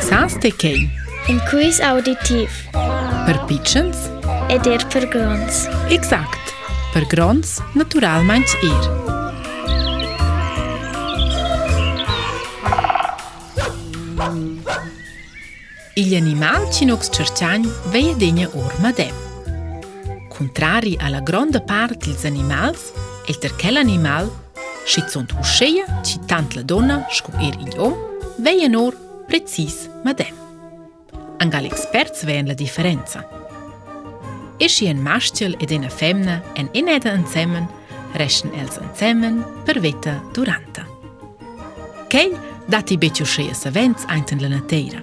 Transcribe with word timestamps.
Sans 0.00 0.34
të 0.38 0.50
kej. 0.60 0.78
Inkuis 1.30 1.80
auditiv. 1.84 2.52
Për 3.26 3.38
pichens? 3.48 4.04
Edir 4.52 4.84
për 4.92 5.08
grons. 5.12 5.64
Exakt. 5.94 6.52
Për 6.94 7.06
grons, 7.10 7.56
natural 7.78 8.22
manç 8.28 8.54
ir. 8.62 8.86
Il 15.98 16.14
animal 16.14 16.68
që 16.74 16.88
nuk 16.92 17.02
së 17.02 17.16
qërqanj 17.18 17.66
ve 17.92 18.04
e 18.12 18.14
dinje 18.22 18.46
ur 18.54 18.78
ma 18.84 18.92
dem. 18.94 19.18
Kontrari 20.36 20.94
a 21.02 21.10
la 21.10 21.24
gronda 21.26 21.58
part 21.66 22.06
ils 22.06 22.22
animals, 22.28 22.92
el 23.26 23.40
tërkel 23.42 23.82
animal, 23.82 24.30
shi 24.86 25.02
cunt 25.10 25.34
usheja 25.42 25.88
që 26.06 26.22
tant 26.30 26.54
la 26.54 26.62
dona 26.62 27.02
shku 27.10 27.34
ir 27.48 27.58
il 27.66 27.74
om, 27.82 27.98
ve 28.38 28.54
e 28.62 28.70
nur 28.70 28.94
precis 29.28 29.88
med 30.04 30.16
dem. 30.16 30.34
Anche 31.40 31.60
l'experts 31.60 32.24
vein 32.24 32.46
la 32.48 32.54
differenza. 32.54 33.20
E 34.58 34.68
si 34.68 34.84
un 34.90 35.02
maschiel 35.02 35.56
ed 35.60 35.70
una 35.70 35.88
femmina 35.88 36.42
en 36.56 36.68
ineda 36.72 37.12
insemmen, 37.12 37.68
resten 38.14 38.50
els 38.58 38.78
insemmen 38.82 39.44
per 39.64 39.78
veta 39.80 40.16
duranta. 40.34 40.84
Kei 42.08 42.32
dati 42.66 42.96
betio 42.96 43.24
schee 43.26 43.54
savents 43.54 44.06
einten 44.10 44.40
la 44.42 44.48
natera. 44.48 45.02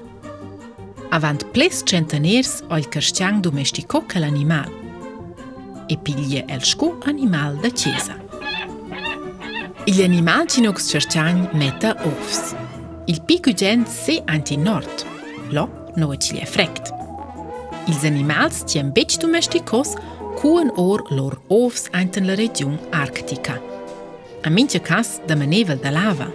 Avant 1.12 1.46
ples 1.54 1.84
centeniers 1.88 2.64
ol 2.70 2.90
carstiang 2.90 3.40
domestico 3.42 4.06
che 4.06 4.20
l'animal. 4.20 4.70
E 5.88 5.98
piglie 5.98 6.46
el 6.50 6.64
scu 6.66 6.96
animal 7.06 7.56
da 7.62 7.70
chiesa. 7.70 8.18
Gli 9.86 10.02
animal 10.02 10.48
cinox 10.50 10.90
cerciagn 10.90 11.50
metta 11.54 11.96
ovs. 12.04 12.65
il 13.08 13.20
pi 13.22 13.38
gugen 13.42 13.86
se 13.88 14.22
anti 14.26 14.58
nord, 14.58 15.06
lo 15.50 15.70
no 15.96 16.12
e 16.14 16.18
cilie 16.18 16.46
frekt. 16.46 16.92
Ils 17.88 18.04
animals 18.04 18.64
tiem 18.66 18.90
bec 18.92 19.18
domesticos 19.20 19.94
cuen 20.40 20.72
or 20.76 21.06
lor 21.10 21.38
ovs 21.48 21.86
anten 21.92 22.26
la 22.26 22.34
region 22.34 22.78
arctica. 22.92 23.62
A 24.42 24.50
mince 24.50 24.80
cas 24.82 25.20
da 25.28 25.36
manevel 25.36 25.78
da 25.84 25.92
lava. 25.92 26.32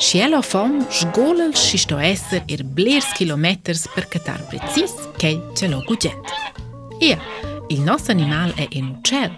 Si 0.00 0.18
el 0.20 0.38
fom 0.42 0.80
sgolel 0.90 1.54
si 1.54 1.76
sto 1.78 1.98
esser 2.00 2.42
er 2.48 2.64
blers 2.64 3.12
kilometers 3.16 3.84
per 3.94 4.08
catar 4.08 4.40
precis 4.48 4.94
kei 5.20 5.36
ce 5.54 5.68
lo 5.68 5.82
gugent. 5.86 6.32
Ia, 7.00 7.18
il 7.68 7.80
nos 7.82 8.08
animal 8.08 8.54
e 8.56 8.66
in 8.70 8.88
ucel. 8.98 9.36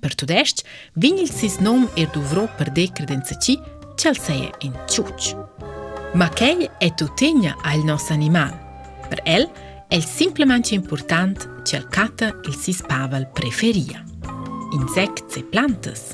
Per 0.00 0.14
tudest, 0.14 0.64
vinil 1.00 1.30
sis 1.32 1.60
nom 1.64 1.86
er 1.96 2.10
duvro 2.12 2.44
per 2.58 2.72
decredenza 2.76 3.38
cii 3.40 3.56
qëllëseje 4.04 4.52
in 4.68 4.74
qëqë. 4.90 6.12
Makej 6.20 6.68
e 6.84 6.90
të 6.94 7.06
të 7.18 7.30
një 7.40 7.54
alë 7.70 7.86
nësë 7.88 8.10
animal, 8.14 8.52
për 9.08 9.22
el, 9.30 9.46
el 9.94 10.04
simpleman 10.04 10.62
që 10.64 10.76
important 10.78 11.46
që 11.66 11.80
lë 11.82 11.90
katë 11.94 12.28
il 12.50 12.56
si 12.58 12.74
spavel 12.76 13.24
preferia, 13.36 14.02
insekt 14.76 15.38
e 15.40 15.44
plantës. 15.52 16.04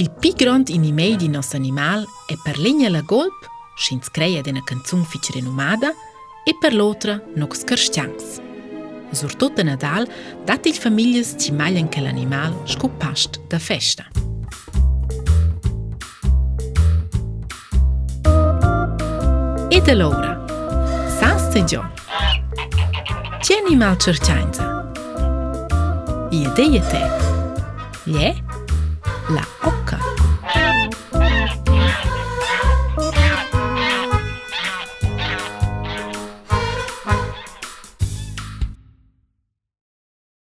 Il 0.00 0.10
pi 0.20 0.32
grond 0.36 0.68
in 0.72 0.84
i 0.88 0.92
mej 0.96 1.16
di 1.22 1.28
nësë 1.32 1.56
animal 1.60 2.04
e 2.32 2.36
për 2.42 2.58
linja 2.64 2.90
la 2.92 3.04
golp, 3.08 3.46
shindë 3.80 4.08
skreje 4.10 4.42
dhe 4.44 4.56
në 4.56 4.64
këncun 4.68 5.04
fiqë 5.08 5.36
renumada, 5.38 5.92
e 6.48 6.54
për 6.62 6.76
lotra 6.78 7.16
nuk 7.36 7.56
skërshqangës. 7.58 8.36
Zurtot 9.18 9.56
të 9.58 9.64
nadal, 9.68 10.06
dati 10.48 10.70
il 10.72 10.78
familjes 10.82 11.34
që 11.42 11.56
maljen 11.58 11.88
ke 11.92 12.04
l'animal 12.04 12.54
shku 12.70 12.92
pasht 13.00 13.40
da 13.52 13.58
feshta. 13.62 14.06
Ideloura, 19.76 20.38
Sasce 21.20 21.62
John, 21.68 21.86
Jenny 23.42 23.76
Malcercianza, 23.76 24.88
Iedeje 26.30 26.80
te, 26.80 27.10
Lje, 28.06 28.34
La 29.28 29.44
occa. 29.62 30.05